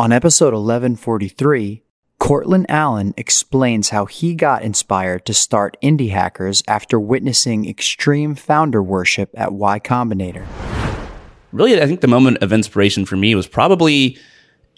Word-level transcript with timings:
On 0.00 0.12
episode 0.12 0.54
1143, 0.54 1.82
Courtland 2.20 2.66
Allen 2.68 3.14
explains 3.16 3.88
how 3.88 4.06
he 4.06 4.32
got 4.32 4.62
inspired 4.62 5.26
to 5.26 5.34
start 5.34 5.76
Indie 5.82 6.10
Hackers 6.10 6.62
after 6.68 7.00
witnessing 7.00 7.68
extreme 7.68 8.36
founder 8.36 8.80
worship 8.80 9.30
at 9.34 9.52
Y 9.52 9.80
Combinator. 9.80 10.46
Really, 11.50 11.82
I 11.82 11.86
think 11.86 12.00
the 12.00 12.06
moment 12.06 12.38
of 12.42 12.52
inspiration 12.52 13.06
for 13.06 13.16
me 13.16 13.34
was 13.34 13.48
probably 13.48 14.16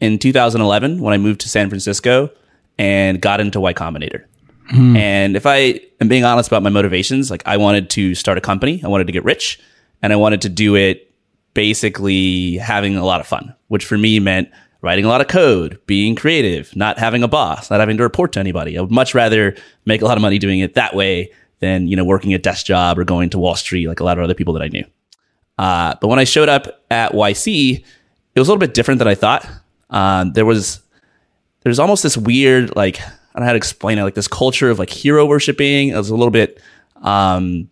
in 0.01 0.19
2011 0.19 1.03
when 1.03 1.13
I 1.13 1.19
moved 1.19 1.43
to 1.43 1.51
San 1.51 1.69
Francisco 1.69 2.31
and 2.79 3.21
got 3.21 3.41
into 3.41 3.61
Y 3.61 3.75
Combinator. 3.75 4.25
Hmm. 4.71 4.97
And 4.97 5.37
if 5.37 5.45
I 5.45 5.81
am 6.01 6.09
being 6.09 6.25
honest 6.25 6.49
about 6.49 6.63
my 6.63 6.71
motivations, 6.71 7.31
like 7.31 7.43
I 7.45 7.59
wanted 7.59 7.91
to 7.91 8.15
start 8.15 8.39
a 8.39 8.41
company, 8.41 8.81
I 8.83 8.89
wanted 8.89 9.07
to 9.09 9.13
get 9.13 9.25
rich, 9.25 9.61
and 10.01 10.15
I 10.15 10.17
wanted 10.17 10.41
to 10.41 10.49
do 10.49 10.77
it 10.77 11.13
basically 11.53 12.57
having 12.57 12.97
a 12.97 13.05
lot 13.05 13.21
of 13.21 13.27
fun, 13.27 13.55
which 13.69 13.85
for 13.85 13.99
me 13.99 14.19
meant 14.19 14.49
writing 14.83 15.05
a 15.05 15.09
lot 15.09 15.21
of 15.21 15.29
code, 15.29 15.79
being 15.87 16.15
creative, 16.15 16.75
not 16.75 16.99
having 16.99 17.23
a 17.23 17.29
boss, 17.29 17.71
not 17.71 17.81
having 17.81 17.97
to 17.99 18.03
report 18.03 18.33
to 18.33 18.41
anybody. 18.41 18.79
I 18.79 18.81
would 18.81 18.91
much 18.91 19.15
rather 19.15 19.57
make 19.85 20.03
a 20.03 20.05
lot 20.05 20.17
of 20.17 20.23
money 20.23 20.39
doing 20.39 20.61
it 20.61 20.75
that 20.75 20.95
way 20.95 21.31
than, 21.61 21.87
you 21.87 21.97
know, 21.97 22.05
working 22.05 22.33
a 22.33 22.39
desk 22.39 22.67
job 22.67 22.99
or 22.99 23.05
going 23.05 23.31
to 23.31 23.39
Wall 23.39 23.57
Street 23.57 23.87
like 23.87 24.01
a 24.01 24.05
lot 24.05 24.19
of 24.19 24.25
other 24.25 24.35
people 24.35 24.55
that 24.55 24.63
I 24.63 24.69
knew. 24.69 24.85
Uh, 25.59 25.95
but 26.01 26.09
when 26.09 26.19
I 26.19 26.25
showed 26.25 26.49
up 26.49 26.83
at 26.91 27.13
YC, 27.13 27.85
it 28.35 28.39
was 28.39 28.49
a 28.49 28.51
little 28.51 28.61
bit 28.61 28.73
different 28.73 28.99
than 28.99 29.09
I 29.09 29.15
thought. 29.15 29.47
Um, 29.91 30.33
there 30.33 30.47
was 30.47 30.81
there's 31.63 31.79
almost 31.79 32.03
this 32.03 32.17
weird 32.17 32.75
like 32.77 33.01
I 33.01 33.05
don't 33.35 33.41
know 33.41 33.47
how 33.47 33.53
to 33.53 33.57
explain 33.59 33.99
it 33.99 34.05
like 34.05 34.15
this 34.15 34.29
culture 34.29 34.71
of 34.71 34.79
like 34.79 34.91
hero 34.91 35.27
worshiping. 35.27 35.89
It 35.89 35.97
was 35.97 36.11
a 36.11 36.17
little 36.17 36.31
bit 36.31 36.61
um, 37.03 37.69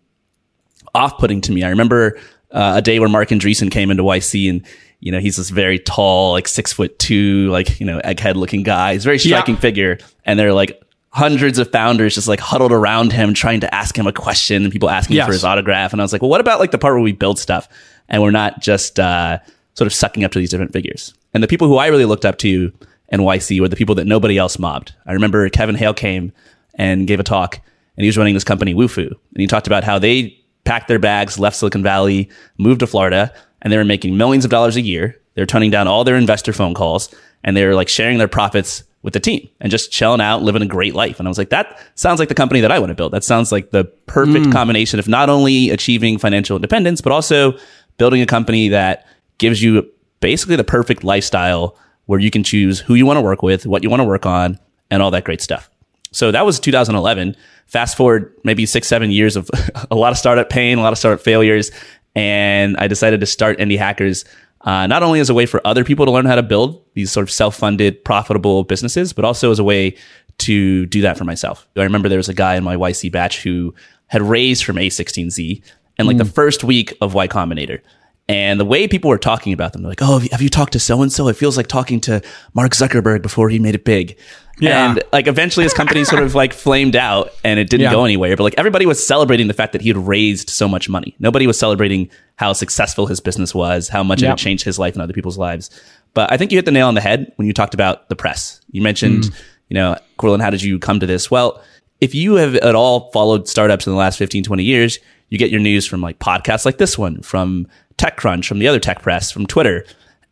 off 0.93 1.17
putting 1.17 1.41
to 1.41 1.51
me. 1.51 1.63
I 1.63 1.69
remember 1.69 2.19
uh, 2.51 2.73
a 2.77 2.81
day 2.81 2.99
where 2.99 3.09
Marc 3.09 3.29
Andreessen 3.29 3.71
came 3.71 3.89
into 3.91 4.03
YC 4.03 4.49
and 4.49 4.65
you 4.99 5.11
know 5.11 5.19
he's 5.19 5.37
this 5.37 5.49
very 5.49 5.79
tall 5.79 6.33
like 6.33 6.47
six 6.47 6.73
foot 6.73 6.97
two 6.99 7.49
like 7.51 7.79
you 7.79 7.85
know 7.85 7.99
egghead 8.03 8.35
looking 8.35 8.63
guy. 8.63 8.93
He's 8.93 9.05
a 9.05 9.07
very 9.07 9.19
striking 9.19 9.57
figure, 9.57 9.97
and 10.25 10.37
they're 10.39 10.53
like 10.53 10.81
hundreds 11.11 11.57
of 11.57 11.71
founders 11.71 12.13
just 12.13 12.27
like 12.27 12.39
huddled 12.39 12.71
around 12.71 13.11
him 13.11 13.33
trying 13.33 13.59
to 13.61 13.73
ask 13.73 13.97
him 13.97 14.05
a 14.05 14.13
question 14.13 14.63
and 14.63 14.71
people 14.71 14.89
asking 14.89 15.15
Yes. 15.15 15.25
for 15.25 15.33
his 15.33 15.43
autograph. 15.43 15.91
And 15.91 15.99
I 16.01 16.03
was 16.03 16.13
like, 16.13 16.21
well, 16.21 16.29
what 16.29 16.39
about 16.39 16.59
like 16.59 16.69
the 16.69 16.77
part 16.77 16.93
where 16.93 17.01
we 17.01 17.13
build 17.13 17.39
stuff 17.39 17.67
and 18.09 18.21
we're 18.21 18.29
not 18.29 18.61
just 18.61 18.99
uh, 18.99 19.39
sort 19.73 19.87
of 19.87 19.93
sucking 19.93 20.23
up 20.23 20.31
to 20.33 20.39
these 20.39 20.51
different 20.51 20.71
figures? 20.71 21.15
And 21.33 21.41
the 21.41 21.47
people 21.47 21.67
who 21.67 21.77
I 21.77 21.87
really 21.87 22.05
looked 22.05 22.25
up 22.25 22.37
to 22.39 22.71
in 23.09 23.21
YC 23.21 23.59
were 23.59 23.67
the 23.67 23.75
people 23.75 23.95
that 23.95 24.05
nobody 24.05 24.37
else 24.37 24.59
mobbed. 24.59 24.93
I 25.07 25.13
remember 25.13 25.49
Kevin 25.49 25.73
Hale 25.73 25.95
came 25.95 26.31
and 26.75 27.07
gave 27.07 27.19
a 27.19 27.23
talk 27.23 27.55
and 27.55 28.03
he 28.03 28.05
was 28.07 28.15
running 28.17 28.35
this 28.35 28.43
company, 28.43 28.75
Wufoo. 28.75 29.07
And 29.07 29.17
he 29.41 29.47
talked 29.47 29.65
about 29.65 29.83
how 29.83 29.97
they 29.97 30.37
packed 30.63 30.87
their 30.87 30.99
bags, 30.99 31.39
left 31.39 31.55
Silicon 31.55 31.81
Valley, 31.81 32.29
moved 32.59 32.81
to 32.81 32.87
Florida, 32.87 33.33
and 33.61 33.71
they 33.71 33.77
were 33.77 33.85
making 33.85 34.17
millions 34.17 34.45
of 34.45 34.51
dollars 34.51 34.75
a 34.75 34.81
year. 34.81 35.19
They're 35.35 35.45
turning 35.45 35.71
down 35.71 35.87
all 35.87 36.03
their 36.03 36.15
investor 36.15 36.53
phone 36.53 36.73
calls 36.73 37.13
and 37.43 37.55
they 37.55 37.65
were 37.65 37.75
like 37.75 37.89
sharing 37.89 38.17
their 38.17 38.27
profits 38.27 38.83
with 39.01 39.13
the 39.13 39.19
team 39.19 39.47
and 39.61 39.71
just 39.71 39.91
chilling 39.91 40.19
out, 40.19 40.41
living 40.41 40.61
a 40.61 40.65
great 40.65 40.93
life. 40.93 41.19
And 41.19 41.27
I 41.27 41.29
was 41.29 41.37
like, 41.37 41.49
that 41.49 41.79
sounds 41.95 42.19
like 42.19 42.29
the 42.29 42.35
company 42.35 42.59
that 42.61 42.71
I 42.71 42.79
want 42.79 42.89
to 42.89 42.95
build. 42.95 43.13
That 43.13 43.23
sounds 43.23 43.51
like 43.51 43.71
the 43.71 43.85
perfect 44.07 44.47
hmm. 44.47 44.51
combination 44.51 44.99
of 44.99 45.07
not 45.07 45.29
only 45.29 45.69
achieving 45.69 46.17
financial 46.17 46.57
independence, 46.57 46.99
but 46.99 47.13
also 47.13 47.57
building 47.97 48.21
a 48.21 48.25
company 48.25 48.69
that 48.69 49.07
gives 49.37 49.63
you 49.63 49.89
basically 50.19 50.57
the 50.57 50.63
perfect 50.63 51.03
lifestyle 51.03 51.77
where 52.07 52.19
you 52.19 52.31
can 52.31 52.43
choose 52.43 52.79
who 52.79 52.95
you 52.95 53.05
want 53.05 53.17
to 53.17 53.21
work 53.21 53.41
with, 53.41 53.65
what 53.65 53.83
you 53.83 53.89
want 53.89 54.01
to 54.01 54.05
work 54.05 54.25
on, 54.25 54.59
and 54.91 55.01
all 55.01 55.11
that 55.11 55.23
great 55.23 55.41
stuff. 55.41 55.69
So 56.11 56.31
that 56.31 56.45
was 56.45 56.59
2011. 56.59 57.35
Fast 57.67 57.95
forward 57.95 58.33
maybe 58.43 58.65
six, 58.65 58.87
seven 58.87 59.11
years 59.11 59.35
of 59.35 59.49
a 59.91 59.95
lot 59.95 60.11
of 60.11 60.17
startup 60.17 60.49
pain, 60.49 60.77
a 60.77 60.81
lot 60.81 60.91
of 60.91 60.97
startup 60.99 61.23
failures. 61.23 61.71
And 62.15 62.75
I 62.77 62.87
decided 62.87 63.19
to 63.19 63.25
start 63.25 63.59
Indie 63.59 63.77
Hackers, 63.77 64.25
uh, 64.61 64.87
not 64.87 65.03
only 65.03 65.19
as 65.19 65.29
a 65.29 65.33
way 65.33 65.45
for 65.45 65.65
other 65.65 65.83
people 65.83 66.05
to 66.05 66.11
learn 66.11 66.25
how 66.25 66.35
to 66.35 66.43
build 66.43 66.83
these 66.93 67.11
sort 67.11 67.23
of 67.23 67.31
self-funded, 67.31 68.03
profitable 68.03 68.63
businesses, 68.63 69.13
but 69.13 69.23
also 69.23 69.51
as 69.51 69.59
a 69.59 69.63
way 69.63 69.95
to 70.39 70.85
do 70.87 71.01
that 71.01 71.17
for 71.17 71.23
myself. 71.23 71.67
I 71.77 71.83
remember 71.83 72.09
there 72.09 72.17
was 72.17 72.29
a 72.29 72.33
guy 72.33 72.55
in 72.55 72.63
my 72.63 72.75
YC 72.75 73.11
batch 73.11 73.43
who 73.43 73.73
had 74.07 74.21
raised 74.21 74.63
from 74.63 74.77
A16Z 74.77 75.61
and 75.97 76.07
like 76.07 76.17
the 76.17 76.25
first 76.25 76.63
week 76.63 76.97
of 77.01 77.13
Y 77.13 77.27
Combinator. 77.27 77.81
And 78.29 78.59
the 78.59 78.65
way 78.65 78.87
people 78.87 79.09
were 79.09 79.17
talking 79.17 79.53
about 79.53 79.73
them, 79.73 79.81
they're 79.81 79.89
like, 79.89 80.01
"Oh, 80.03 80.19
have 80.31 80.41
you, 80.41 80.49
talked 80.49 80.73
to 80.73 80.79
so 80.79 81.01
and 81.01 81.11
so? 81.11 81.27
It 81.27 81.35
feels 81.35 81.57
like 81.57 81.67
talking 81.67 81.99
to 82.01 82.21
Mark 82.53 82.73
Zuckerberg 82.73 83.23
before 83.23 83.49
he 83.49 83.57
made 83.59 83.73
it 83.75 83.83
big." 83.83 84.17
Yeah. 84.59 84.91
And 84.91 85.03
like 85.11 85.25
eventually, 85.27 85.63
his 85.63 85.73
company 85.73 86.03
sort 86.03 86.21
of 86.21 86.35
like 86.35 86.53
flamed 86.53 86.95
out, 86.95 87.31
and 87.43 87.59
it 87.59 87.69
didn't 87.69 87.85
Yeah. 87.85 87.91
go 87.91 88.05
anywhere. 88.05 88.35
But 88.37 88.43
like 88.43 88.53
everybody 88.57 88.85
was 88.85 89.05
celebrating 89.05 89.47
the 89.47 89.53
fact 89.53 89.71
that 89.73 89.81
he 89.81 89.87
had 89.89 89.97
raised 89.97 90.49
so 90.49 90.67
much 90.67 90.87
money. 90.89 91.15
Nobody 91.19 91.47
was 91.47 91.57
celebrating 91.57 92.07
how 92.35 92.53
successful 92.53 93.07
his 93.07 93.19
business 93.19 93.55
was, 93.55 93.89
how 93.89 94.03
much 94.03 94.21
it 94.21 94.27
had 94.27 94.37
changed 94.37 94.63
his 94.63 94.77
life 94.77 94.93
and 94.93 95.01
other 95.01 95.13
people's 95.13 95.37
lives. 95.37 95.69
But 96.13 96.31
I 96.31 96.37
think 96.37 96.51
you 96.51 96.57
hit 96.57 96.65
the 96.65 96.71
nail 96.71 96.87
on 96.87 96.93
the 96.95 97.01
head 97.01 97.31
when 97.37 97.47
you 97.47 97.53
talked 97.53 97.73
about 97.73 98.09
the 98.09 98.15
press. 98.15 98.61
You 98.71 98.81
mentioned, 98.81 99.23
Mm. 99.23 99.31
you 99.69 99.75
know, 99.75 99.95
Courtland, 100.17 100.43
how 100.43 100.49
did 100.51 100.61
you 100.61 100.77
come 100.77 100.99
to 100.99 101.05
this? 101.07 101.31
Well, 101.31 101.61
if 102.01 102.13
you 102.13 102.35
have 102.35 102.55
at 102.57 102.75
all 102.75 103.09
followed 103.11 103.47
startups 103.47 103.87
in 103.87 103.91
the 103.93 103.97
last 103.97 104.17
15, 104.17 104.43
20 104.43 104.63
years, 104.63 104.99
you 105.29 105.37
get 105.37 105.51
your 105.51 105.61
news 105.61 105.85
from 105.85 106.01
like 106.01 106.19
podcasts 106.19 106.65
like 106.65 106.77
this 106.77 106.97
one, 106.97 107.21
from 107.21 107.67
TechCrunch, 107.97 108.45
from 108.45 108.59
the 108.59 108.67
other 108.67 108.79
tech 108.79 109.01
press, 109.01 109.31
from 109.31 109.45
Twitter. 109.45 109.85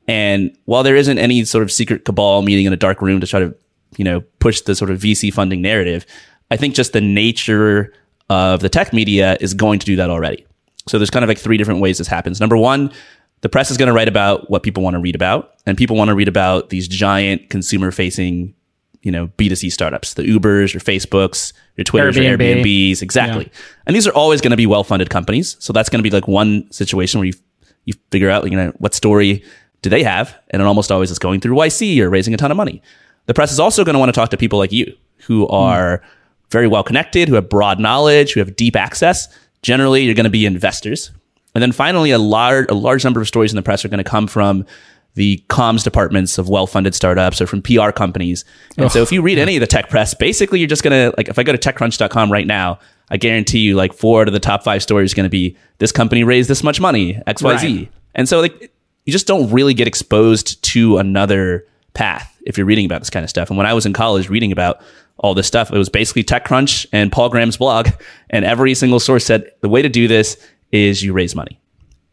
And 0.08 0.58
while 0.66 0.84
there 0.84 0.96
isn't 0.96 1.18
any 1.18 1.44
sort 1.46 1.64
of 1.64 1.72
secret 1.72 2.06
cabal 2.06 2.42
meeting 2.42 2.66
in 2.66 2.74
a 2.74 2.78
dark 2.78 3.02
room 3.02 3.20
to 3.22 3.28
try 3.28 3.40
to, 3.40 3.56
you 3.98 4.06
know, 4.06 4.22
push 4.40 4.62
the 4.62 4.76
sort 4.76 4.90
of 4.90 5.00
VC 5.00 5.34
funding 5.34 5.62
narrative, 5.62 6.06
I 6.50 6.58
think 6.58 6.76
just 6.76 6.94
the 6.94 7.02
nature 7.02 7.94
of 8.30 8.62
the 8.62 8.70
tech 8.70 8.94
media 8.94 9.38
is 9.40 9.54
going 9.54 9.80
to 9.80 9.86
do 9.86 9.96
that 9.98 10.10
already. 10.10 10.46
So 10.88 10.98
there's 10.98 11.10
kind 11.10 11.24
of 11.24 11.28
like 11.28 11.38
three 11.38 11.58
different 11.58 11.82
ways 11.82 11.98
this 11.98 12.08
happens. 12.08 12.40
Number 12.40 12.58
one, 12.58 12.92
the 13.42 13.50
press 13.50 13.70
is 13.70 13.78
going 13.78 13.88
to 13.88 13.94
write 13.94 14.08
about 14.08 14.50
what 14.50 14.64
people 14.64 14.82
want 14.82 14.96
to 14.96 15.00
read 15.00 15.16
about, 15.16 15.54
and 15.66 15.78
people 15.78 15.96
want 15.96 16.08
to 16.08 16.16
read 16.16 16.28
about 16.28 16.70
these 16.70 16.88
giant 16.88 17.50
consumer 17.50 17.92
facing, 17.92 18.54
you 19.02 19.12
know, 19.12 19.28
B2C 19.28 19.72
startups, 19.72 20.16
the 20.16 20.24
Ubers, 20.24 20.74
your 20.74 20.82
Facebooks, 20.82 21.54
your 21.76 21.84
Twitters, 21.84 22.18
your 22.18 22.38
Airbnbs, 22.38 23.02
exactly. 23.02 23.52
And 23.86 23.96
these 23.96 24.08
are 24.08 24.14
always 24.14 24.42
going 24.42 24.52
to 24.52 24.58
be 24.58 24.66
well 24.66 24.84
funded 24.84 25.10
companies. 25.10 25.56
So 25.60 25.72
that's 25.74 25.90
going 25.90 26.00
to 26.00 26.04
be 26.04 26.10
like 26.10 26.28
one 26.28 26.70
situation 26.72 27.20
where 27.20 27.28
you 27.28 27.34
you 27.88 27.94
figure 28.12 28.30
out, 28.30 28.44
you 28.52 28.58
know, 28.58 28.74
what 28.78 28.94
story 28.94 29.44
do 29.82 29.90
they 29.90 30.04
have? 30.04 30.38
And 30.50 30.62
it 30.62 30.66
almost 30.66 30.92
always 30.92 31.10
is 31.10 31.18
going 31.18 31.40
through 31.40 31.56
YC 31.56 32.00
or 32.02 32.10
raising 32.10 32.34
a 32.34 32.38
ton 32.38 32.52
of 32.52 32.58
money. 32.58 32.82
The 33.26 33.34
press 33.34 33.52
is 33.52 33.60
also 33.60 33.84
going 33.84 33.94
to 33.94 34.00
want 34.00 34.10
to 34.10 34.14
talk 34.14 34.30
to 34.32 34.38
people 34.38 34.60
like 34.60 34.72
you 34.72 34.96
who 35.26 35.48
are 35.48 36.04
very 36.52 36.68
well 36.68 36.84
connected, 36.84 37.30
who 37.30 37.36
have 37.36 37.50
broad 37.50 37.80
knowledge, 37.80 38.34
who 38.34 38.42
have 38.42 38.56
deep 38.56 38.76
access. 38.76 39.28
Generally, 39.62 40.04
you're 40.04 40.16
going 40.16 40.26
to 40.26 40.30
be 40.30 40.46
investors. 40.46 41.12
And 41.56 41.62
then 41.62 41.72
finally, 41.72 42.12
a 42.12 42.20
large, 42.20 42.70
a 42.70 42.74
large 42.74 43.04
number 43.04 43.22
of 43.22 43.28
stories 43.28 43.52
in 43.52 43.56
the 43.56 43.64
press 43.64 43.84
are 43.84 43.90
going 43.90 44.04
to 44.04 44.10
come 44.10 44.28
from 44.28 44.66
the 45.18 45.44
comms 45.50 45.84
departments 45.84 46.38
of 46.38 46.48
well-funded 46.48 46.94
startups 46.94 47.42
or 47.42 47.48
from 47.48 47.62
PR 47.62 47.90
companies. 47.90 48.46
And 48.78 48.92
so 48.92 49.02
if 49.02 49.12
you 49.12 49.24
read 49.24 49.40
any 49.40 49.58
of 49.58 49.62
the 49.62 49.68
tech 49.68 49.90
press, 49.90 50.14
basically 50.14 50.60
you're 50.60 50.68
just 50.68 50.84
going 50.84 50.92
to, 50.92 51.14
like, 51.18 51.28
if 51.28 51.40
I 51.40 51.44
go 51.44 51.52
to 51.52 51.58
techcrunch.com 51.58 52.32
right 52.32 52.46
now, 52.46 52.80
I 53.10 53.18
guarantee 53.18 53.60
you 53.60 53.76
like 53.76 53.94
four 53.94 54.22
out 54.22 54.28
of 54.28 54.34
the 54.34 54.40
top 54.40 54.64
five 54.64 54.84
stories 54.84 55.14
are 55.14 55.16
going 55.16 55.26
to 55.26 55.30
be 55.30 55.58
this 55.80 55.92
company 55.92 56.24
raised 56.24 56.50
this 56.50 56.62
much 56.62 56.80
money, 56.80 57.16
XYZ. 57.26 57.78
Right. 57.78 57.92
And 58.14 58.30
so 58.30 58.40
like, 58.40 58.72
you 59.06 59.12
just 59.12 59.26
don't 59.26 59.52
really 59.52 59.74
get 59.74 59.88
exposed 59.88 60.62
to 60.66 60.98
another 60.98 61.66
path 61.94 62.38
if 62.46 62.56
you're 62.58 62.68
reading 62.68 62.86
about 62.86 63.02
this 63.02 63.10
kind 63.10 63.24
of 63.24 63.30
stuff. 63.30 63.50
And 63.50 63.58
when 63.58 63.66
I 63.66 63.74
was 63.74 63.88
in 63.88 63.94
college 63.94 64.30
reading 64.30 64.52
about 64.52 64.82
all 65.18 65.34
this 65.34 65.48
stuff, 65.48 65.72
it 65.72 65.78
was 65.80 65.90
basically 65.90 66.24
TechCrunch 66.24 66.86
and 66.92 67.12
Paul 67.12 67.30
Graham's 67.30 67.58
blog. 67.58 67.90
And 68.30 68.46
every 68.46 68.76
single 68.76 69.00
source 69.00 69.26
said 69.26 69.52
the 69.62 69.70
way 69.70 69.82
to 69.82 69.90
do 69.90 70.08
this 70.08 70.38
is 70.72 71.02
you 71.02 71.12
raise 71.12 71.34
money. 71.34 71.60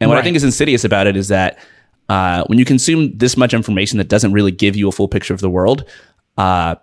And 0.00 0.09
what 0.09 0.19
I 0.19 0.22
think 0.22 0.37
is 0.37 0.44
insidious 0.44 0.84
about 0.84 1.06
it 1.06 1.16
is 1.16 1.28
that 1.28 1.59
uh, 2.09 2.44
when 2.47 2.59
you 2.59 2.65
consume 2.65 3.16
this 3.16 3.37
much 3.37 3.54
information 3.54 3.98
that 3.98 4.09
doesn't 4.09 4.32
really 4.32 4.53
give 4.53 4.76
you 4.76 4.88
a 4.88 4.92
full 4.92 5.09
picture 5.09 5.34
of 5.34 5.41
the 5.41 5.50
world, 5.50 5.84
uh, 6.37 6.75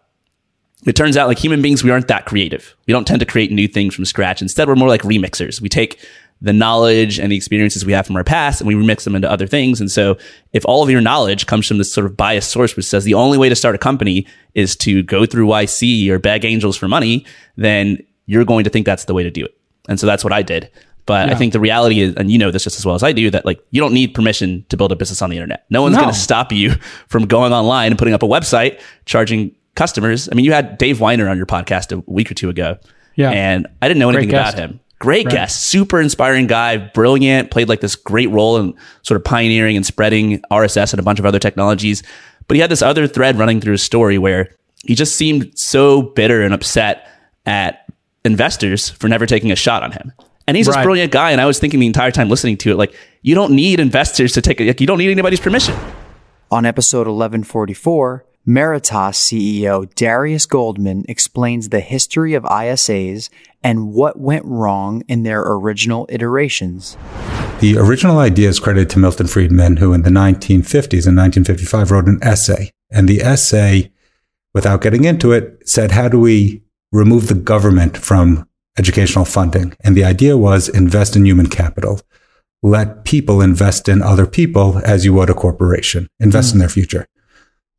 it 0.85 0.95
turns 0.95 1.15
out 1.15 1.27
like 1.27 1.37
human 1.37 1.61
beings, 1.61 1.83
we 1.83 1.91
aren't 1.91 2.07
that 2.07 2.25
creative. 2.25 2.75
We 2.87 2.91
don't 2.91 3.05
tend 3.05 3.19
to 3.19 3.25
create 3.25 3.51
new 3.51 3.67
things 3.67 3.93
from 3.93 4.05
scratch. 4.05 4.41
Instead, 4.41 4.67
we're 4.67 4.75
more 4.75 4.89
like 4.89 5.03
remixers. 5.03 5.61
We 5.61 5.69
take 5.69 6.03
the 6.41 6.53
knowledge 6.53 7.19
and 7.19 7.31
the 7.31 7.35
experiences 7.35 7.85
we 7.85 7.93
have 7.93 8.07
from 8.07 8.15
our 8.15 8.23
past 8.23 8.61
and 8.61 8.67
we 8.67 8.73
remix 8.73 9.03
them 9.03 9.15
into 9.15 9.29
other 9.29 9.45
things. 9.45 9.79
And 9.79 9.91
so 9.91 10.17
if 10.53 10.65
all 10.65 10.81
of 10.81 10.89
your 10.89 11.01
knowledge 11.01 11.45
comes 11.45 11.67
from 11.67 11.77
this 11.77 11.93
sort 11.93 12.07
of 12.07 12.17
biased 12.17 12.49
source, 12.49 12.75
which 12.75 12.85
says 12.85 13.03
the 13.03 13.13
only 13.13 13.37
way 13.37 13.47
to 13.47 13.55
start 13.55 13.75
a 13.75 13.77
company 13.77 14.25
is 14.55 14.75
to 14.77 15.03
go 15.03 15.27
through 15.27 15.45
YC 15.47 16.09
or 16.09 16.17
beg 16.17 16.43
angels 16.43 16.77
for 16.77 16.87
money, 16.87 17.25
then 17.57 18.03
you're 18.25 18.45
going 18.45 18.63
to 18.63 18.71
think 18.71 18.87
that's 18.87 19.05
the 19.05 19.13
way 19.13 19.21
to 19.21 19.29
do 19.29 19.45
it. 19.45 19.55
And 19.87 19.99
so 19.99 20.07
that's 20.07 20.23
what 20.23 20.33
I 20.33 20.41
did. 20.41 20.71
But 21.11 21.29
I 21.29 21.35
think 21.35 21.51
the 21.51 21.59
reality 21.59 21.99
is, 21.99 22.15
and 22.15 22.31
you 22.31 22.37
know 22.37 22.51
this 22.51 22.63
just 22.63 22.77
as 22.77 22.85
well 22.85 22.95
as 22.95 23.03
I 23.03 23.11
do, 23.11 23.29
that 23.31 23.45
like 23.45 23.61
you 23.71 23.81
don't 23.81 23.93
need 23.93 24.13
permission 24.13 24.65
to 24.69 24.77
build 24.77 24.93
a 24.93 24.95
business 24.95 25.21
on 25.21 25.29
the 25.29 25.35
internet. 25.35 25.65
No 25.69 25.81
one's 25.81 25.95
No. 25.95 26.03
going 26.03 26.13
to 26.13 26.17
stop 26.19 26.53
you 26.53 26.71
from 27.09 27.25
going 27.25 27.51
online 27.51 27.91
and 27.91 27.99
putting 27.99 28.13
up 28.13 28.23
a 28.23 28.27
website, 28.27 28.79
charging 29.05 29.53
customers. 29.75 30.29
I 30.31 30.35
mean, 30.35 30.45
you 30.45 30.53
had 30.53 30.77
Dave 30.77 30.99
Winer 30.99 31.29
on 31.29 31.35
your 31.35 31.45
podcast 31.45 31.91
a 31.91 32.01
week 32.09 32.31
or 32.31 32.33
two 32.33 32.49
ago. 32.49 32.77
Yeah. 33.15 33.31
And 33.31 33.67
I 33.81 33.89
didn't 33.89 33.99
know 33.99 34.09
anything 34.09 34.29
about 34.29 34.53
him. 34.53 34.79
Great 34.99 35.25
Right. 35.25 35.33
guest, 35.35 35.63
super 35.65 35.99
inspiring 35.99 36.47
guy, 36.47 36.77
brilliant, 36.77 37.51
played 37.51 37.67
like 37.67 37.81
this 37.81 37.95
great 37.97 38.29
role 38.29 38.57
in 38.57 38.73
sort 39.01 39.17
of 39.19 39.25
pioneering 39.25 39.75
and 39.75 39.85
spreading 39.85 40.41
RSS 40.49 40.93
and 40.93 40.99
a 40.99 41.03
bunch 41.03 41.19
of 41.19 41.25
other 41.25 41.39
technologies. 41.39 42.03
But 42.47 42.55
he 42.55 42.61
had 42.61 42.71
this 42.71 42.81
other 42.81 43.05
thread 43.07 43.37
running 43.37 43.59
through 43.59 43.73
his 43.73 43.83
story 43.83 44.17
where 44.17 44.49
he 44.85 44.95
just 44.95 45.15
seemed 45.17 45.51
so 45.57 46.01
bitter 46.03 46.41
and 46.41 46.53
upset 46.53 47.07
at 47.45 47.85
investors 48.23 48.89
for 48.89 49.07
never 49.09 49.25
taking 49.25 49.51
a 49.51 49.55
shot 49.55 49.83
on 49.83 49.91
him. 49.91 50.13
And 50.51 50.57
he's 50.57 50.67
this 50.67 50.75
brilliant 50.75 51.13
guy. 51.13 51.31
And 51.31 51.39
I 51.39 51.45
was 51.45 51.59
thinking 51.59 51.79
the 51.79 51.87
entire 51.87 52.11
time 52.11 52.27
listening 52.27 52.57
to 52.57 52.71
it, 52.71 52.75
like, 52.75 52.93
you 53.21 53.35
don't 53.35 53.53
need 53.53 53.79
investors 53.79 54.33
to 54.33 54.41
take 54.41 54.59
it. 54.59 54.67
Like, 54.67 54.81
you 54.81 54.85
don't 54.85 54.97
need 54.97 55.09
anybody's 55.09 55.39
permission. 55.39 55.73
On 56.51 56.65
episode 56.65 57.07
1144, 57.07 58.25
Meratas 58.45 59.15
CEO 59.15 59.95
Darius 59.95 60.45
Goldman 60.45 61.05
explains 61.07 61.69
the 61.69 61.79
history 61.79 62.33
of 62.33 62.43
ISAs 62.43 63.29
and 63.63 63.93
what 63.93 64.19
went 64.19 64.43
wrong 64.43 65.03
in 65.07 65.23
their 65.23 65.41
original 65.41 66.05
iterations. 66.09 66.97
The 67.61 67.77
original 67.77 68.19
idea 68.19 68.49
is 68.49 68.59
credited 68.59 68.89
to 68.89 68.99
Milton 68.99 69.27
Friedman, 69.27 69.77
who 69.77 69.93
in 69.93 70.01
the 70.01 70.09
1950s 70.09 71.07
and 71.07 71.15
1955 71.15 71.91
wrote 71.91 72.07
an 72.07 72.19
essay. 72.21 72.71
And 72.89 73.07
the 73.07 73.21
essay, 73.21 73.93
without 74.53 74.81
getting 74.81 75.05
into 75.05 75.31
it, 75.31 75.65
said, 75.65 75.91
How 75.91 76.09
do 76.09 76.19
we 76.19 76.61
remove 76.91 77.29
the 77.29 77.35
government 77.35 77.95
from 77.95 78.49
educational 78.77 79.25
funding? 79.25 79.73
And 79.81 79.95
the 79.95 80.03
idea 80.03 80.37
was 80.37 80.69
invest 80.69 81.15
in 81.15 81.25
human 81.25 81.47
capital. 81.47 82.01
Let 82.63 83.05
people 83.05 83.41
invest 83.41 83.89
in 83.89 84.01
other 84.01 84.27
people 84.27 84.81
as 84.85 85.03
you 85.03 85.13
would 85.13 85.29
a 85.29 85.33
corporation, 85.33 86.07
invest 86.19 86.49
mm. 86.49 86.53
in 86.53 86.59
their 86.59 86.69
future. 86.69 87.07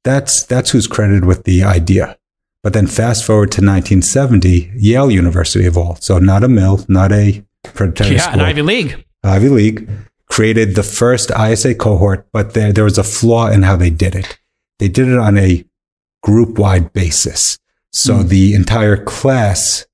That's, 0.04 0.42
that's 0.42 0.70
who's 0.70 0.88
credited 0.88 1.24
with 1.24 1.44
the 1.44 1.62
idea. 1.62 2.18
But 2.62 2.72
then 2.72 2.86
fast 2.86 3.24
forward 3.24 3.50
to 3.52 3.60
1970, 3.60 4.72
Yale 4.76 5.10
University 5.10 5.66
of 5.66 5.76
all. 5.76 5.96
So 5.96 6.18
not 6.18 6.44
a 6.44 6.48
mill, 6.48 6.84
not 6.88 7.12
a 7.12 7.44
predatory 7.62 8.14
yeah, 8.14 8.22
school. 8.22 8.34
an 8.34 8.40
Ivy 8.40 8.62
League. 8.62 9.04
Ivy 9.24 9.48
League 9.48 9.88
created 10.28 10.74
the 10.74 10.82
first 10.82 11.30
ISA 11.30 11.74
cohort, 11.74 12.26
but 12.32 12.54
there, 12.54 12.72
there 12.72 12.84
was 12.84 12.98
a 12.98 13.04
flaw 13.04 13.48
in 13.48 13.62
how 13.62 13.76
they 13.76 13.90
did 13.90 14.14
it. 14.14 14.38
They 14.78 14.88
did 14.88 15.08
it 15.08 15.18
on 15.18 15.38
a 15.38 15.64
group 16.22 16.58
wide 16.58 16.92
basis. 16.92 17.58
So 17.92 18.18
mm. 18.18 18.28
the 18.28 18.54
entire 18.54 18.96
class 18.96 19.86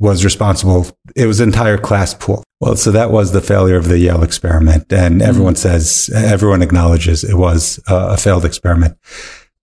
was 0.00 0.24
responsible. 0.24 0.86
It 1.16 1.26
was 1.26 1.40
entire 1.40 1.78
class 1.78 2.14
pool. 2.14 2.44
Well, 2.60 2.76
so 2.76 2.90
that 2.92 3.10
was 3.10 3.32
the 3.32 3.40
failure 3.40 3.76
of 3.76 3.88
the 3.88 3.98
Yale 3.98 4.22
experiment. 4.22 4.92
And 4.92 5.16
mm-hmm. 5.16 5.28
everyone 5.28 5.54
mm. 5.54 5.58
says, 5.58 6.10
everyone 6.14 6.62
acknowledges 6.62 7.24
it 7.24 7.36
was 7.36 7.80
a, 7.88 7.94
a 8.10 8.16
failed 8.16 8.44
experiment. 8.44 8.96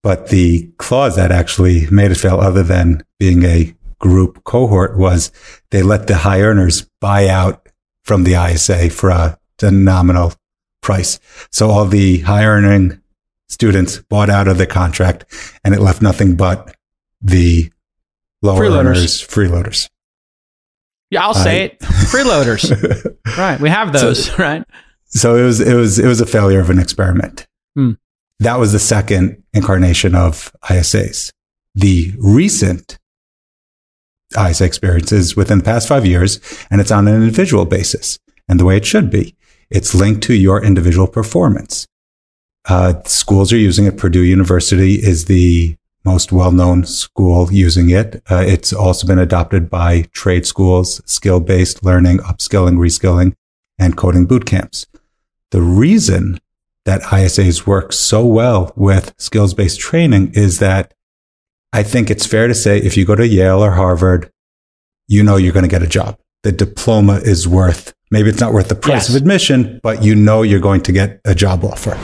But 0.03 0.27
the 0.29 0.69
clause 0.77 1.15
that 1.15 1.31
actually 1.31 1.87
made 1.89 2.11
it 2.11 2.15
fail, 2.15 2.39
other 2.39 2.63
than 2.63 3.03
being 3.17 3.43
a 3.43 3.75
group 3.99 4.43
cohort, 4.43 4.97
was 4.97 5.31
they 5.71 5.81
let 5.81 6.07
the 6.07 6.17
high 6.17 6.41
earners 6.41 6.87
buy 6.99 7.27
out 7.27 7.67
from 8.03 8.23
the 8.23 8.35
ISA 8.35 8.91
for 8.91 9.09
a, 9.09 9.39
a 9.61 9.71
nominal 9.71 10.33
price. 10.81 11.19
So 11.49 11.71
all 11.71 11.85
the 11.85 12.19
high 12.19 12.45
earning 12.45 13.01
students 13.49 13.97
bought 13.97 14.29
out 14.29 14.47
of 14.47 14.57
the 14.57 14.67
contract 14.67 15.25
and 15.63 15.73
it 15.73 15.81
left 15.81 16.01
nothing 16.01 16.35
but 16.35 16.75
the 17.21 17.71
lower 18.43 18.61
freeloaders. 18.61 18.85
earners, 18.85 19.27
freeloaders. 19.27 19.89
Yeah, 21.09 21.23
I'll 21.23 21.33
say 21.33 21.65
it. 21.65 21.79
Freeloaders. 21.79 23.15
right. 23.37 23.59
We 23.59 23.69
have 23.69 23.93
those, 23.93 24.25
so, 24.25 24.35
right? 24.39 24.63
So 25.05 25.35
it 25.35 25.43
was 25.43 25.61
it 25.61 25.75
was 25.75 25.99
it 25.99 26.07
was 26.07 26.21
a 26.21 26.25
failure 26.25 26.59
of 26.59 26.69
an 26.69 26.79
experiment. 26.79 27.47
Hmm. 27.75 27.91
That 28.39 28.59
was 28.59 28.73
the 28.73 28.79
second 28.79 29.43
incarnation 29.53 30.13
of 30.15 30.51
ISAs. 30.63 31.31
The 31.73 32.13
recent 32.17 32.97
ISA 34.37 34.65
experience 34.65 35.11
is 35.11 35.35
within 35.35 35.59
the 35.59 35.63
past 35.63 35.87
five 35.87 36.05
years, 36.05 36.39
and 36.69 36.81
it's 36.81 36.91
on 36.91 37.07
an 37.07 37.15
individual 37.15 37.65
basis. 37.65 38.19
And 38.49 38.59
the 38.59 38.65
way 38.65 38.77
it 38.77 38.85
should 38.85 39.09
be, 39.09 39.35
it's 39.69 39.95
linked 39.95 40.23
to 40.23 40.33
your 40.33 40.63
individual 40.63 41.07
performance. 41.07 41.87
Uh, 42.67 43.01
schools 43.05 43.53
are 43.53 43.57
using 43.57 43.85
it. 43.85 43.97
Purdue 43.97 44.23
University 44.23 44.95
is 44.95 45.25
the 45.25 45.77
most 46.05 46.31
well-known 46.31 46.85
school 46.85 47.51
using 47.51 47.89
it. 47.89 48.21
Uh, 48.29 48.43
it's 48.45 48.71
also 48.71 49.07
been 49.07 49.19
adopted 49.19 49.69
by 49.69 50.03
trade 50.13 50.45
schools, 50.45 51.01
skill-based 51.05 51.83
learning, 51.83 52.19
upskilling, 52.19 52.77
reskilling, 52.77 53.35
and 53.79 53.97
coding 53.97 54.25
boot 54.25 54.45
camps. 54.45 54.85
The 55.51 55.61
reason 55.61 56.39
that 56.85 57.01
ISAs 57.01 57.65
work 57.65 57.91
so 57.91 58.25
well 58.25 58.71
with 58.75 59.13
skills-based 59.17 59.79
training 59.79 60.31
is 60.33 60.59
that 60.59 60.93
I 61.73 61.83
think 61.83 62.09
it's 62.09 62.25
fair 62.25 62.47
to 62.47 62.55
say 62.55 62.77
if 62.77 62.95
you 62.95 63.05
go 63.05 63.15
to 63.15 63.27
Yale 63.27 63.63
or 63.63 63.71
Harvard, 63.71 64.31
you 65.07 65.23
know 65.23 65.35
you're 65.35 65.53
going 65.53 65.63
to 65.63 65.69
get 65.69 65.83
a 65.83 65.87
job. 65.87 66.17
The 66.43 66.51
diploma 66.51 67.15
is 67.17 67.47
worth, 67.47 67.93
maybe 68.11 68.29
it's 68.29 68.39
not 68.39 68.53
worth 68.53 68.69
the 68.69 68.75
price 68.75 69.07
yes. 69.07 69.09
of 69.09 69.15
admission, 69.15 69.79
but 69.83 70.03
you 70.03 70.15
know 70.15 70.43
you're 70.43 70.59
going 70.59 70.81
to 70.83 70.91
get 70.91 71.19
a 71.25 71.35
job 71.35 71.65
offer. 71.65 71.97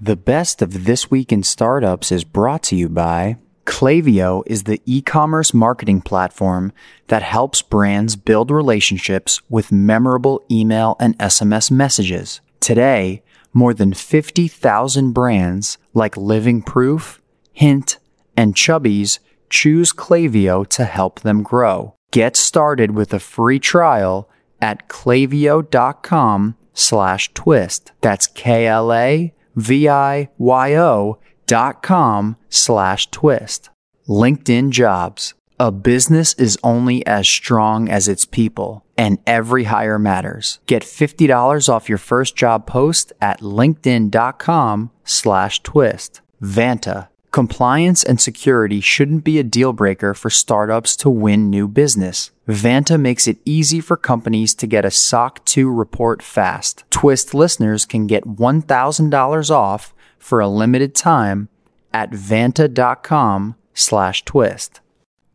The 0.00 0.16
best 0.16 0.60
of 0.60 0.84
This 0.84 1.10
Week 1.10 1.32
in 1.32 1.42
Startups 1.42 2.12
is 2.12 2.22
brought 2.22 2.62
to 2.64 2.76
you 2.76 2.90
by 2.90 3.38
Klaviyo 3.64 4.42
is 4.44 4.64
the 4.64 4.82
e-commerce 4.84 5.54
marketing 5.54 6.02
platform 6.02 6.74
that 7.06 7.22
helps 7.22 7.62
brands 7.62 8.14
build 8.14 8.50
relationships 8.50 9.40
with 9.48 9.72
memorable 9.72 10.44
email 10.50 10.96
and 11.00 11.18
SMS 11.18 11.70
messages. 11.70 12.42
Today, 12.60 13.22
more 13.54 13.72
than 13.72 13.94
50,000 13.94 15.12
brands 15.12 15.78
like 15.94 16.14
Living 16.14 16.60
Proof, 16.60 17.22
Hint, 17.54 17.96
and 18.36 18.54
Chubbies 18.54 19.18
choose 19.48 19.94
Klaviyo 19.94 20.66
to 20.68 20.84
help 20.84 21.20
them 21.20 21.42
grow. 21.42 21.94
Get 22.10 22.36
started 22.36 22.90
with 22.90 23.14
a 23.14 23.18
free 23.18 23.58
trial 23.58 24.28
at 24.60 24.88
klaviyo.com 24.88 26.56
slash 26.74 27.32
twist. 27.32 27.92
That's 28.02 28.26
K-L-A 28.26 29.32
V-I-Y-O 29.56 31.18
dot 31.46 31.82
com 31.82 32.36
slash 32.48 33.10
twist. 33.10 33.70
LinkedIn 34.08 34.70
Jobs. 34.70 35.34
A 35.58 35.72
business 35.72 36.34
is 36.34 36.58
only 36.62 37.04
as 37.06 37.26
strong 37.26 37.88
as 37.88 38.08
its 38.08 38.26
people, 38.26 38.84
and 38.98 39.18
every 39.26 39.64
hire 39.64 39.98
matters. 39.98 40.60
Get 40.66 40.82
$50 40.82 41.68
off 41.70 41.88
your 41.88 41.98
first 41.98 42.36
job 42.36 42.66
post 42.66 43.14
at 43.22 43.40
linkedin.com 43.40 44.90
slash 45.04 45.62
twist. 45.62 46.20
Vanta. 46.42 47.08
Compliance 47.36 48.02
and 48.02 48.18
security 48.18 48.80
shouldn't 48.80 49.22
be 49.22 49.38
a 49.38 49.44
deal 49.44 49.74
breaker 49.74 50.14
for 50.14 50.30
startups 50.30 50.96
to 50.96 51.10
win 51.10 51.50
new 51.50 51.68
business. 51.68 52.30
Vanta 52.48 52.98
makes 52.98 53.28
it 53.28 53.36
easy 53.44 53.78
for 53.78 53.98
companies 53.98 54.54
to 54.54 54.66
get 54.66 54.86
a 54.86 54.90
SOC 54.90 55.44
2 55.44 55.70
report 55.70 56.22
fast. 56.22 56.84
Twist 56.88 57.34
listeners 57.34 57.84
can 57.84 58.06
get 58.06 58.24
$1,000 58.24 59.50
off 59.50 59.92
for 60.18 60.40
a 60.40 60.48
limited 60.48 60.94
time 60.94 61.50
at 61.92 62.10
vanta.com 62.10 63.56
slash 63.74 64.24
twist. 64.24 64.80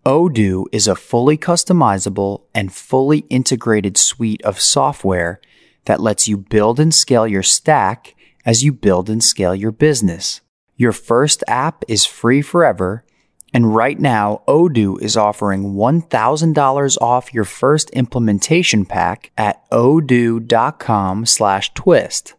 Odoo 0.04 0.66
is 0.72 0.88
a 0.88 0.96
fully 0.96 1.38
customizable 1.38 2.42
and 2.56 2.74
fully 2.74 3.20
integrated 3.30 3.96
suite 3.96 4.42
of 4.42 4.60
software 4.60 5.40
that 5.86 6.02
lets 6.02 6.28
you 6.28 6.36
build 6.36 6.80
and 6.80 6.96
scale 6.96 7.28
your 7.28 7.44
stack 7.44 8.16
as 8.44 8.64
you 8.64 8.74
build 8.74 9.08
and 9.08 9.24
scale 9.24 9.54
your 9.54 9.72
business. 9.72 10.42
Your 10.84 10.94
first 10.94 11.44
app 11.48 11.84
is 11.88 12.06
free 12.06 12.42
forever 12.42 13.06
and 13.54 13.76
right 13.76 14.00
now, 14.00 14.44
Odoo 14.48 15.02
is 15.02 15.18
offering 15.18 15.74
$1,000 15.74 16.98
off 17.02 17.34
your 17.34 17.44
first 17.44 17.90
implementation 17.92 18.86
pack 18.86 19.32
at 19.38 19.70
odoo.com 19.72 21.26
slash 21.26 21.74
twist. 21.74 22.36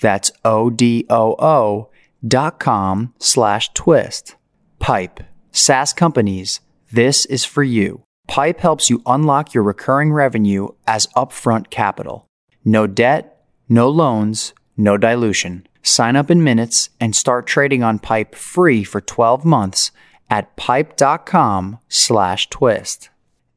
That's 0.00 0.30
O-D-O-O 0.44 1.90
dot 2.26 2.60
com 2.60 3.14
slash 3.18 3.72
twist. 3.72 4.36
Pipe. 4.78 5.20
SaaS 5.52 5.92
companies, 5.92 6.60
this 6.92 7.24
is 7.26 7.44
for 7.44 7.62
you. 7.62 8.02
Pipe 8.28 8.60
helps 8.60 8.90
you 8.90 9.02
unlock 9.06 9.54
your 9.54 9.64
recurring 9.64 10.12
revenue 10.12 10.68
as 10.86 11.06
upfront 11.16 11.70
capital. 11.70 12.26
No 12.64 12.86
debt, 12.86 13.44
no 13.68 13.88
loans, 13.88 14.52
no 14.76 14.96
dilution. 14.96 15.66
Sign 15.82 16.16
up 16.16 16.30
in 16.30 16.44
minutes 16.44 16.90
and 17.00 17.16
start 17.16 17.46
trading 17.46 17.82
on 17.82 17.98
Pipe 17.98 18.34
free 18.34 18.84
for 18.84 19.00
12 19.00 19.44
months 19.44 19.90
at 20.28 20.56
pipe.com 20.56 21.78
slash 21.88 22.48
twist. 22.50 23.10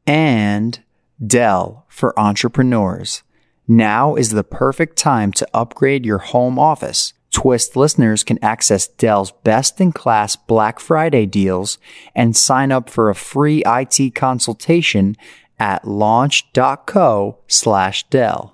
And 0.08 0.80
Dell 1.26 1.86
for 1.88 2.18
entrepreneurs. 2.20 3.24
Now 3.68 4.16
is 4.16 4.32
the 4.32 4.44
perfect 4.44 4.98
time 4.98 5.32
to 5.34 5.48
upgrade 5.54 6.06
your 6.06 6.18
home 6.18 6.60
office. 6.60 7.14
Twist 7.32 7.76
listeners 7.76 8.24
can 8.24 8.44
access 8.44 8.88
Dell's 8.88 9.32
best 9.32 9.80
in 9.80 9.92
class 9.92 10.36
Black 10.36 10.80
Friday 10.80 11.26
deals 11.26 11.78
and 12.14 12.36
sign 12.36 12.72
up 12.72 12.90
for 12.90 13.10
a 13.10 13.16
free 13.16 13.64
IT 13.66 14.14
consultation 14.16 15.16
at 15.58 15.88
launch.co 15.88 17.38
slash 17.48 18.08
Dell. 18.10 18.53